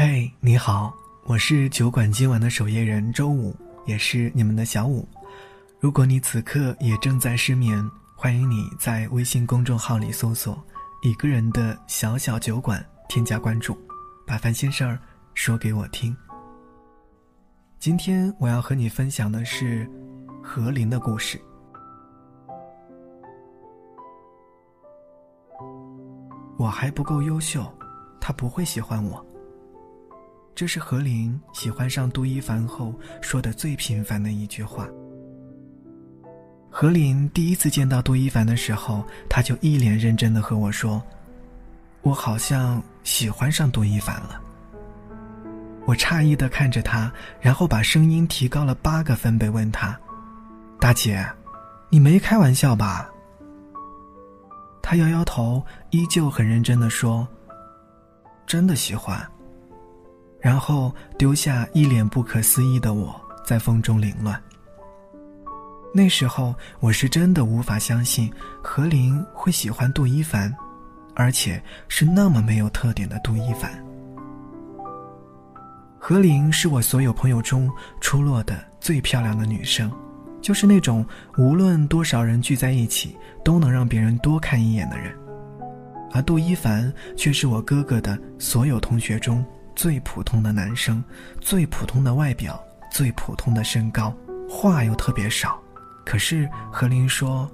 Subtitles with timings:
[0.00, 3.52] 嘿，你好，我是酒馆今晚的守夜人周五，
[3.84, 5.04] 也是你们的小五。
[5.80, 7.84] 如果你此刻也正在失眠，
[8.14, 10.56] 欢迎你在微信公众号里搜索
[11.02, 12.80] “一个人的小小酒馆”，
[13.10, 13.76] 添加关注，
[14.24, 14.96] 把烦心事儿
[15.34, 16.16] 说给我听。
[17.80, 19.84] 今天我要和你分享的是
[20.40, 21.40] 何琳的故事。
[26.56, 27.68] 我还不够优秀，
[28.20, 29.27] 他不会喜欢我。
[30.58, 34.88] 这是何琳喜欢上杜一凡后说的最频繁的一句话。
[36.68, 41.00] 何琳第一次见到杜一凡的时候，他就一脸认真的和我说
[42.02, 44.42] ：“我好像喜欢上杜一凡了。”
[45.86, 49.96] 我诧异的看着他，然后把声音提高了八个分贝，问他
[50.80, 51.24] ：“大姐，
[51.88, 53.08] 你没开玩笑吧？”
[54.82, 57.28] 他摇摇头，依旧很认真的说
[58.44, 59.24] ：“真的喜欢。”
[60.40, 64.40] 然后丢下一脸不可思议的我，在风中凌乱。
[65.92, 68.30] 那时候我是真的无法相信
[68.62, 70.54] 何琳会喜欢杜一凡，
[71.14, 73.82] 而且是那么没有特点的杜一凡。
[75.98, 77.68] 何琳是我所有朋友中
[78.00, 79.90] 出落的最漂亮的女生，
[80.40, 81.04] 就是那种
[81.36, 85.12] 无论多少人聚在一起都能让别人多看一眼的人，
[86.12, 89.44] 而杜一凡却是我哥哥的所有同学中。
[89.78, 91.02] 最普通的男生，
[91.40, 94.12] 最普通的外表，最普通的身高，
[94.50, 95.56] 话又特别少。
[96.04, 97.48] 可是何琳说，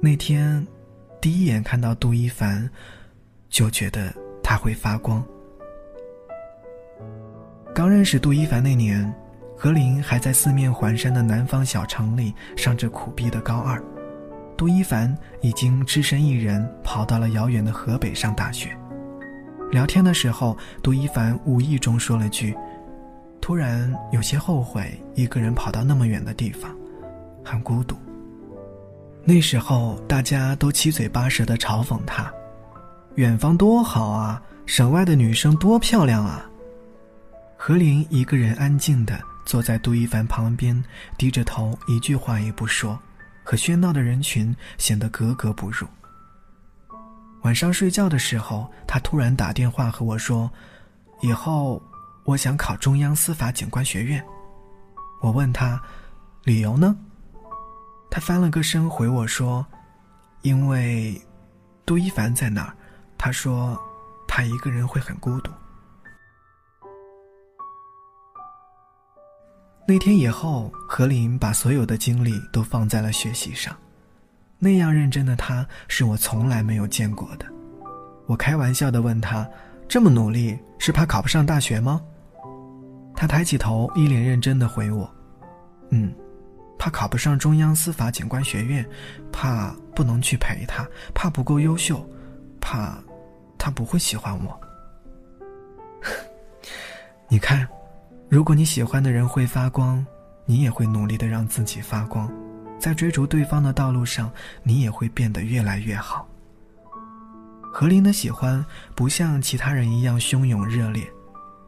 [0.00, 0.64] 那天
[1.20, 2.70] 第一眼看到杜一凡，
[3.48, 5.20] 就觉得他会发光。
[7.74, 9.12] 刚认识杜一凡那年，
[9.58, 13.82] 何琳还在四面环山的南方小城里上着苦逼的高二，
[14.56, 18.70] 杜一凡已经只身一人跑到了遥远的河北上大学。
[19.70, 22.56] 聊天的时候，杜一凡无意中说了句
[23.40, 26.74] ：“突然有些后悔，一个人跑到那么远的地方，
[27.44, 27.96] 很孤独。”
[29.24, 32.32] 那时候大家都七嘴八舌的嘲讽他
[33.16, 36.48] ：“远方多好啊，省外的女生多漂亮啊。”
[37.56, 40.84] 何琳一个人安静的坐在杜一凡旁边，
[41.16, 42.98] 低着头，一句话也不说，
[43.42, 45.86] 和喧闹的人群显得格格不入。
[47.44, 50.50] 晚上睡觉的时候，他突然打电话和我说
[51.20, 51.80] ：“以后
[52.24, 54.24] 我想考中央司法警官学院。”
[55.20, 55.80] 我问他
[56.42, 56.96] ：“理由呢？”
[58.10, 59.64] 他翻了个身回我说
[60.40, 61.20] ：“因为
[61.84, 62.74] 杜一凡在那儿。”
[63.18, 63.78] 他说
[64.26, 65.52] ：“他一个人会很孤独。”
[69.86, 73.76] 那天以后，何琳把所有的精力都放在了学习上。
[74.64, 77.44] 那样认真的他，是我从来没有见过的。
[78.24, 79.46] 我开玩笑的问他
[79.86, 82.00] ：“这么努力，是怕考不上大学吗？”
[83.14, 85.08] 他抬起头，一脸认真的回我
[85.92, 86.14] ：“嗯，
[86.78, 88.82] 怕考不上中央司法警官学院，
[89.30, 92.02] 怕不能去陪他，怕不够优秀，
[92.58, 92.96] 怕
[93.58, 94.58] 他不会喜欢我。
[97.28, 97.68] 你看，
[98.30, 100.02] 如果你喜欢的人会发光，
[100.46, 102.32] 你也会努力的让自己发光。”
[102.84, 104.30] 在追逐对方的道路上，
[104.62, 106.28] 你也会变得越来越好。
[107.72, 108.62] 何琳的喜欢
[108.94, 111.02] 不像其他人一样汹涌热烈，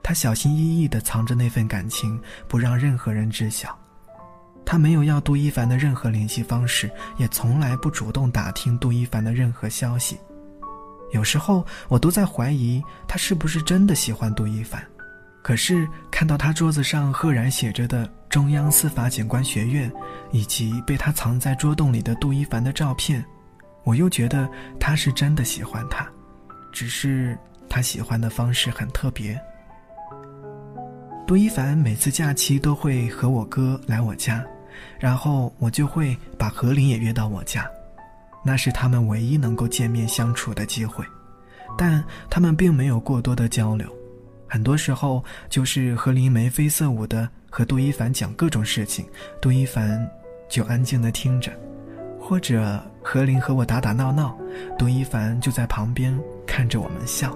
[0.03, 3.75] 她小心翼翼地藏着那份感情，不让任何人知晓。
[4.63, 10.19] 她没有要杜一凡的任何联系方式，也从来不主动打听杜一凡的任何消息。
[11.13, 14.87] 有时候，我都在怀疑她是不是真的喜欢杜一凡。
[15.43, 19.91] 可是看到他桌子上赫然写着的中央司法警官学院，
[20.31, 23.25] 以及被他藏在桌洞里的杜一凡的照片，
[23.85, 24.49] 我又觉得
[24.79, 26.07] 他是真的喜欢他，
[26.73, 27.39] 只是
[27.69, 29.39] 他喜欢的方式很特别。
[31.27, 34.45] 杜一凡每次假期都会和我哥来我家，
[34.99, 37.69] 然后我就会把何琳也约到我家，
[38.45, 41.05] 那是他们唯一能够见面相处的机会，
[41.77, 43.89] 但他们并没有过多的交流。
[44.49, 49.07] 很多时候就是何琳眉飞色舞的和杜一凡讲各种事情，
[49.41, 50.07] 杜一凡
[50.47, 51.51] 就安静的听着，
[52.21, 54.37] 或者何琳和我打打闹闹，
[54.79, 56.15] 杜一凡就在旁边
[56.47, 57.35] 看着我们笑。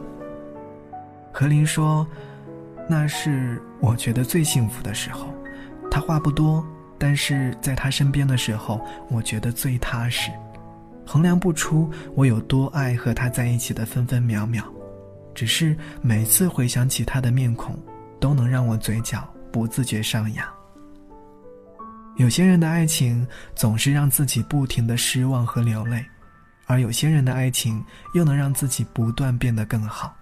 [1.33, 2.07] 何琳说
[2.87, 5.33] ：“那是我觉得最幸福的时候，
[5.91, 6.63] 他话不多，
[6.99, 8.79] 但是在他身边的时候，
[9.09, 10.31] 我觉得最踏实，
[11.07, 14.63] 衡量不出我有多爱和他在一起的分分秒秒。”
[15.35, 17.75] 只是每次回想起他的面孔，
[18.21, 20.47] 都能让我嘴角不自觉上扬。
[22.17, 26.05] 有些人的爱情总是让自己不停的失望和流泪，
[26.67, 27.82] 而有些人的爱情
[28.14, 30.14] 又能让自己不断变得更好。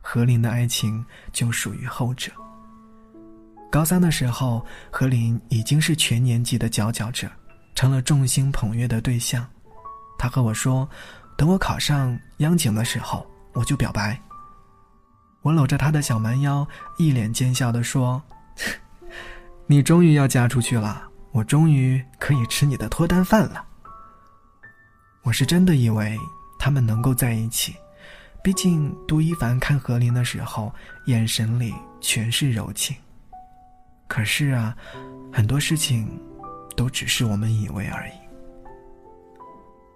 [0.00, 2.30] 何琳的爱情就属于后者。
[3.70, 7.30] 高三的时候，何琳已经是全年级的佼佼者，
[7.74, 9.48] 成了众星捧月的对象。
[10.18, 10.88] 他和我说
[11.38, 14.20] ：“等我考上央警的时候，我就表白。”
[15.42, 16.66] 我搂着他的小蛮腰，
[16.98, 18.22] 一脸奸笑地说
[19.66, 23.64] ：“你终于要嫁出去了，我终于可以吃你的脱单饭了。”
[25.22, 26.18] 我是真的以为
[26.58, 27.76] 他们能够在一起，
[28.42, 30.72] 毕竟杜一凡看何琳的时候，
[31.06, 32.96] 眼神里全是柔情。
[34.08, 34.76] 可是啊，
[35.32, 36.20] 很多事情
[36.76, 38.12] 都只是我们以为而已。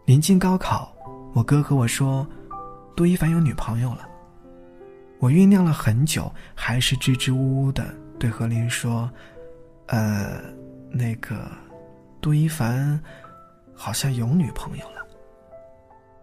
[0.07, 0.95] 临近高考，
[1.35, 2.25] 我哥和我说，
[2.95, 4.09] 杜一凡有女朋友了。
[5.19, 9.11] 我酝酿了很久，还是支支吾吾的对何琳说
[9.89, 10.41] ：“呃，
[10.91, 11.51] 那个，
[12.21, 13.01] 杜一凡
[13.75, 15.07] 好像有女朋友了。”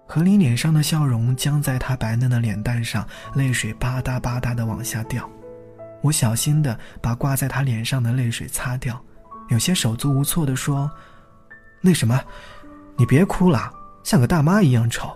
[0.05, 5.27] 何琳脸上的笑容僵在她白嫩的脸蛋上，泪水吧嗒吧嗒的往下掉。
[6.01, 9.01] 我小心的把挂在他脸上的泪水擦掉，
[9.47, 10.91] 有些手足无措的说
[11.79, 12.19] ：“那什么，
[12.97, 13.71] 你别哭了，
[14.03, 15.09] 像个大妈一样丑。”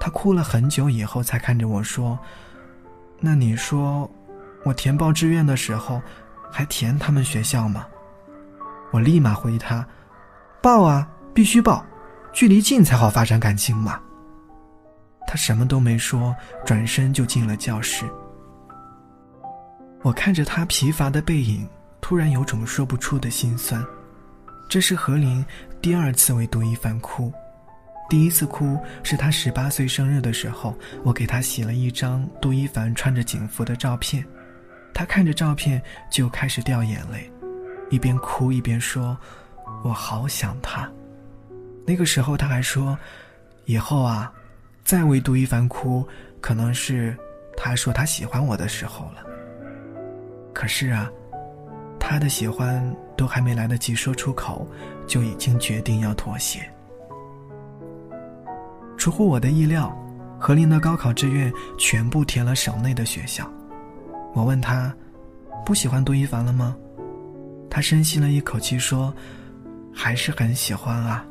[0.00, 2.18] 他哭了很久以后，才看着我说
[3.20, 4.10] ：“那你说，
[4.64, 6.00] 我填报志愿的时候，
[6.50, 7.86] 还填他们学校吗？”
[8.90, 9.86] 我立马回他
[10.62, 11.84] ：“报啊，必须报，
[12.32, 14.00] 距离近才好发展感情嘛。”
[15.26, 16.34] 他什么都没说，
[16.64, 18.04] 转身就进了教室。
[20.02, 21.66] 我看着他疲乏的背影，
[22.00, 23.84] 突然有种说不出的心酸。
[24.68, 25.44] 这是何琳
[25.80, 27.32] 第二次为杜一凡哭，
[28.08, 34.24] 第一次哭是他十八岁生日的时候，我给他洗了一张杜一凡穿着警服的照片，
[34.94, 37.28] 他看着照片就开始掉眼泪，
[37.90, 39.18] 一边哭一边说
[39.82, 40.88] ：“我好想他。”
[41.84, 42.96] 那个时候他还说
[43.66, 44.32] ：“以后啊，
[44.84, 46.06] 再为杜一凡哭，
[46.40, 47.14] 可能是
[47.56, 49.24] 他说他喜欢我的时候了。”
[50.54, 51.10] 可是啊，
[51.98, 54.66] 他的喜欢都还没来得及说出口，
[55.06, 56.60] 就已经决定要妥协。
[58.96, 59.92] 出乎我的意料，
[60.38, 63.50] 何琳的高考志愿全部填了省内的学校。
[64.34, 64.92] 我问他，
[65.64, 66.76] 不喜欢杜一凡了吗？
[67.70, 69.14] 他深吸了一口气说
[69.94, 71.24] ：“还是很喜欢啊，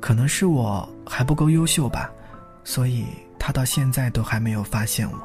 [0.00, 2.10] 可能是我还不够优秀吧，
[2.64, 3.06] 所以
[3.38, 5.18] 他到现在都还没有发现我。”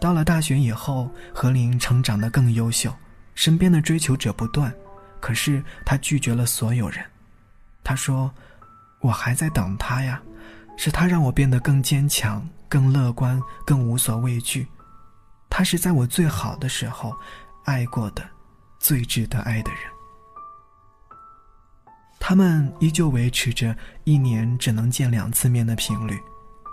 [0.00, 2.94] 到了大学以后，何琳成长得更优秀，
[3.34, 4.72] 身边的追求者不断，
[5.18, 7.04] 可是他拒绝了所有人。
[7.82, 8.30] 他说
[9.02, 10.22] ：“我还在等他呀，
[10.76, 14.66] 是他让我变得更坚强、更乐观、更无所畏惧。
[15.56, 17.14] 他是在我最好的时候，
[17.62, 18.24] 爱过的，
[18.80, 19.82] 最值得爱的人。”
[22.18, 23.72] 他们依旧维持着
[24.02, 26.18] 一年只能见两次面的频率。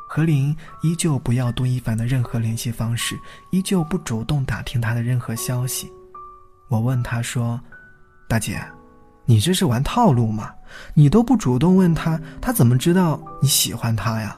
[0.10, 3.16] 何琳依旧不要杜一凡的任何联系方式，
[3.52, 5.88] 依旧不主动打听他的任何消息。
[6.68, 7.62] 我问他说
[8.28, 8.60] ：“大姐，
[9.26, 10.52] 你这是玩套路吗？
[10.96, 14.36] 你都不主动问他，他怎么知道你喜欢他呀？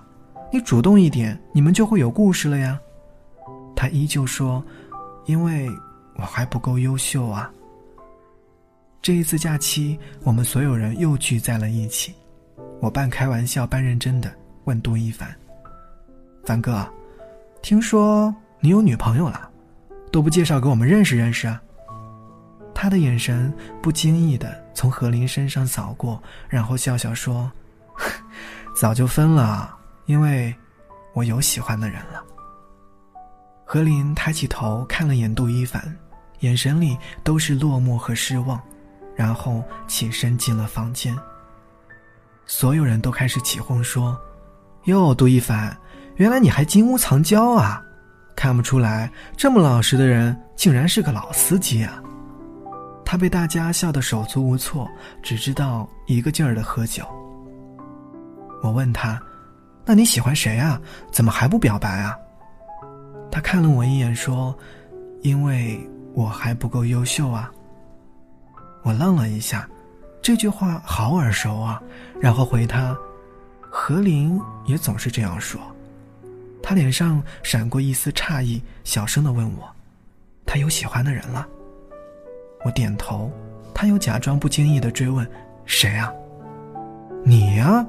[0.51, 2.78] 你主动一点，你们就会有故事了呀。”
[3.83, 4.63] 他依旧说
[5.27, 5.69] ：“因为
[6.15, 7.51] 我还不够优秀啊。”
[9.03, 12.15] 这一次假期，我们所有人又聚在了一起。
[12.80, 14.33] 我半开玩笑半认真的
[14.63, 15.35] 问杜一凡。
[16.45, 16.87] 凡哥，
[17.61, 19.52] 听说你有女朋友了，
[20.13, 21.61] 都不介绍给我们认识认识啊？
[22.73, 27.52] 他的眼神不经意的从何琳身上扫过，然后笑笑说
[28.73, 30.56] ：“早就分了，因为
[31.13, 32.23] 我有喜欢的人了。”
[33.73, 35.81] 何林抬起头看了眼杜一凡，
[36.42, 38.61] 眼神里都是落寞和失望，
[39.15, 41.18] 然后起身进了房间。
[42.45, 44.15] 所有人都开始起哄说
[44.85, 45.75] ：“哟，杜一凡。”
[46.18, 47.81] 原来你还金屋藏娇啊！
[48.35, 51.99] 看不出来，这么老实的人竟然是个老司机啊！
[53.03, 54.87] 他被大家笑得手足无措，
[55.23, 57.03] 只知道一个劲儿的喝酒。
[58.61, 59.19] 我问他
[59.83, 60.80] ：“那你喜欢谁啊？
[61.11, 62.15] 怎么还不表白啊？”
[63.33, 64.56] 他看了我一眼说
[65.23, 65.81] ：“因为
[66.13, 67.52] 我还不够优秀啊。”
[68.85, 69.68] 我愣了一下，
[70.21, 71.81] 这句话好耳熟啊！
[72.21, 72.95] 然后回他
[73.59, 75.59] ：“何琳也总是这样说。”
[76.61, 79.68] 他脸上闪过一丝诧异，小声的问我
[80.45, 81.47] ：“他有喜欢的人了？”
[82.63, 83.31] 我点头，
[83.73, 85.28] 他又假装不经意的追问
[85.66, 86.13] ：“谁啊
[87.25, 87.83] ？”“你呀！”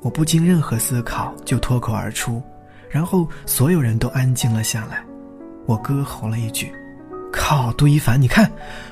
[0.00, 2.40] 我不经任何思考就脱口而出，
[2.94, 5.04] 然后所有人都安静了下来。
[5.66, 6.72] 我哥吼了一句
[7.32, 8.48] ：“靠，杜一凡，你看，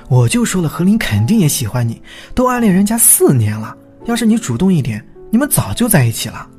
[0.09, 2.03] 我就说了，何琳肯定也喜欢你，
[2.35, 6.49] 都暗恋人家四年了，要是你主动一点，你们早就在一起了。”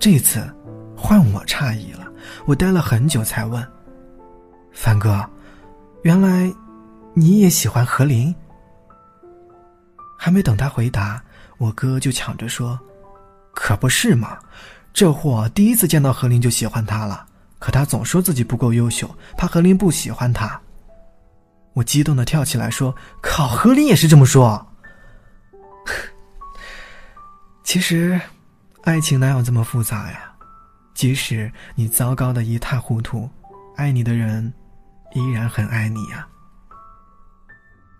[0.00, 0.42] 这次。
[1.00, 2.08] 换我诧异了，
[2.44, 3.64] 我待了很久才问
[4.74, 5.24] ：“凡哥，
[6.02, 6.52] 原来
[7.14, 8.34] 你也喜欢何琳？”
[10.18, 11.22] 还没等他回答，
[11.56, 12.76] 我哥就抢着说
[13.54, 14.36] ：“可不是嘛，
[14.98, 17.24] 这货第一次见到何琳就喜欢她了。
[17.60, 20.60] 可他总说自己不够优秀，怕何琳不喜欢他。”
[21.72, 24.66] 我激动的跳起来说：“靠，何琳也是这么说。”
[27.62, 28.20] 其实，
[28.82, 30.32] 爱情哪有这么复杂呀？
[30.94, 33.30] 即使你糟糕的一塌糊涂，
[33.76, 34.52] 爱你的人
[35.14, 36.26] 依然很爱你呀。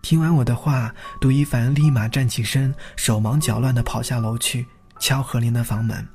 [0.01, 4.67] 听完我的话，杜一凡立马站起身，手忙脚乱的跑下楼去
[4.99, 6.05] 敲何琳的房门。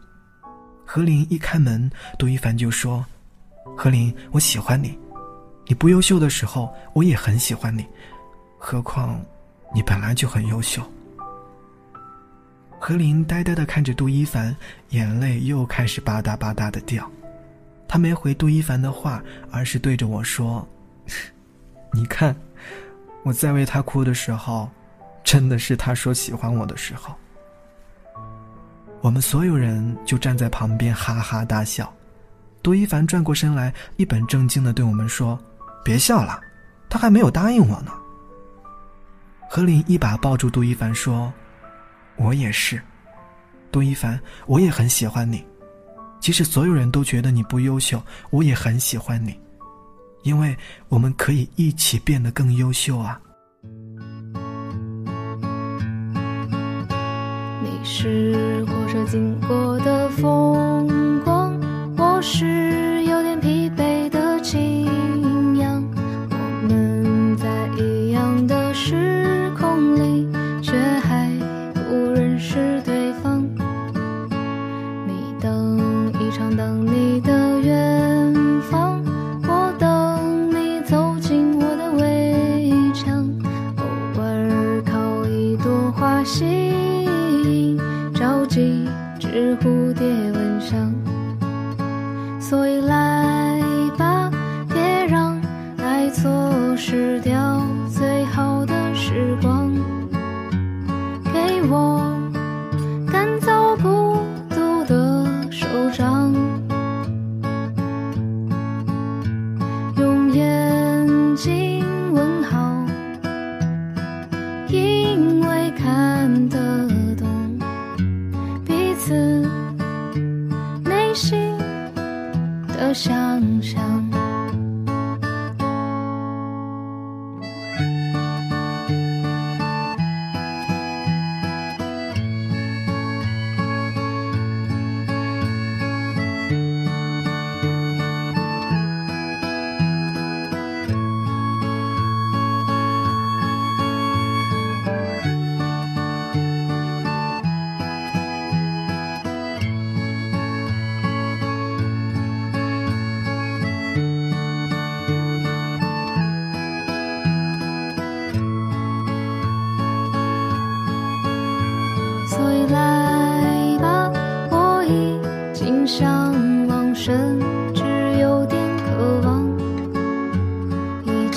[0.84, 3.04] 何琳一开门，杜一凡就说
[3.76, 4.98] ：“何琳，我喜欢你。
[5.66, 7.86] 你不优秀的时候，我也很喜欢你。
[8.58, 9.20] 何况，
[9.74, 10.82] 你本来就很优秀。”
[12.78, 14.54] 何琳呆呆的看着杜一凡，
[14.90, 17.10] 眼泪又开始吧嗒吧嗒的掉。
[17.88, 20.66] 他没回杜一凡的话，而是对着我说
[21.92, 22.34] ：“你看。”
[23.24, 24.68] 我在为他哭的时候，
[25.22, 27.14] 真的是他说喜欢我的时候。
[29.04, 31.92] 我们所有人就站在旁边哈哈大笑。
[32.62, 35.38] 杜一凡转过身来，一本正经的对我们说
[35.84, 36.40] ：“别笑了，
[36.88, 37.92] 他还没有答应我呢。”
[39.46, 41.30] 何琳一把抱住杜一凡说
[42.16, 42.80] ：“我也是，
[43.70, 45.44] 杜一凡，我也很喜欢你。
[46.18, 49.38] 即使所有人都觉得你不优秀，我也很喜欢你。”
[50.24, 50.56] 因为
[50.88, 53.20] 我们可以一起变得更优秀啊！
[57.64, 60.86] 你是火车经过的风
[61.24, 61.58] 光，
[61.96, 65.82] 我是有点疲惫的青羊。
[66.30, 66.36] 我
[66.68, 67.48] 们在
[67.82, 70.28] 一样的时空里，
[70.60, 71.30] 却还
[71.72, 73.42] 不认识对方。
[75.06, 79.02] 你等一场等你的远方，
[79.48, 83.26] 我等你走进我的围墙。
[83.78, 86.46] 偶尔靠一朵花香
[88.54, 90.33] 几只蝴蝶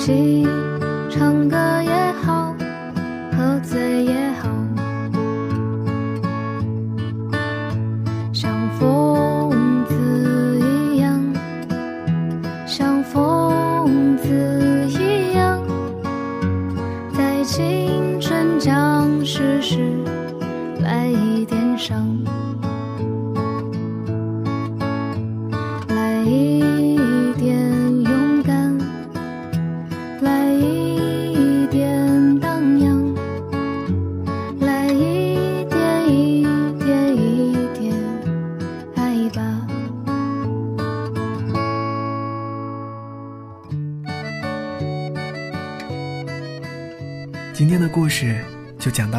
[0.08, 0.67] 今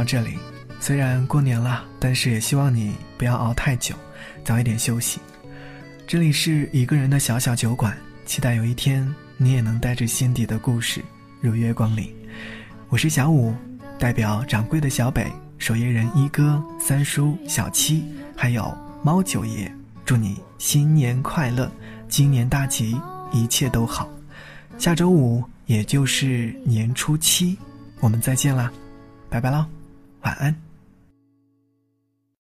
[0.10, 0.40] 这里。
[0.80, 3.94] 虽然过年了，但是也希望你不要熬太久，
[4.44, 5.20] 早一点休息。
[6.08, 11.06] 这里是一个人的小小酒馆，期待有一天你也能带着心底的故事
[11.42, 12.12] 如约光临。
[12.90, 13.54] 我是小五，
[14.00, 18.04] 代表掌柜的小北、守夜人一哥、三叔、小七，
[18.36, 19.72] 还有猫九爷，
[20.06, 21.72] 祝你新年快乐，
[22.08, 23.00] 今年大吉，
[23.32, 24.10] 一切都好。
[24.80, 27.56] 下周五，也就是年初七。
[28.00, 28.72] 我们再见啦，
[29.30, 29.64] 拜拜喽，
[30.22, 30.69] 晚安。